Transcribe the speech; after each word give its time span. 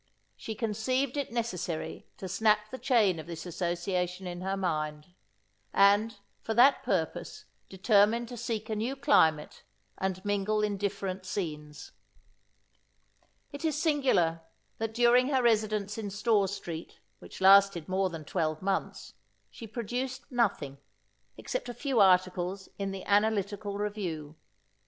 She 0.35 0.55
conceived 0.55 1.15
it 1.15 1.31
necessary 1.31 2.07
to 2.17 2.27
snap 2.27 2.71
the 2.71 2.79
chain 2.79 3.19
of 3.19 3.27
this 3.27 3.45
association 3.45 4.25
in 4.25 4.41
her 4.41 4.57
mind; 4.57 5.13
and, 5.73 6.17
for 6.41 6.55
that 6.55 6.81
purpose, 6.81 7.45
determined 7.69 8.27
to 8.29 8.35
seek 8.35 8.71
a 8.71 8.75
new 8.75 8.95
climate, 8.95 9.61
and 9.99 10.25
mingle 10.25 10.63
in 10.63 10.77
different 10.77 11.23
scenes. 11.27 11.91
It 13.51 13.63
is 13.63 13.79
singular, 13.79 14.41
that 14.79 14.95
during 14.95 15.27
her 15.27 15.43
residence 15.43 15.99
in 15.99 16.09
Store 16.09 16.47
street, 16.47 16.97
which 17.19 17.39
lasted 17.39 17.87
more 17.87 18.09
than 18.09 18.25
twelve 18.25 18.59
months, 18.63 19.13
she 19.51 19.67
produced 19.67 20.31
nothing, 20.31 20.79
except 21.37 21.69
a 21.69 21.75
few 21.75 21.99
articles 21.99 22.69
in 22.79 22.89
the 22.89 23.05
Analytical 23.05 23.77
Review. 23.77 24.35